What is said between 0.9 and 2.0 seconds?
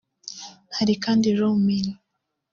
kandi Raw Mill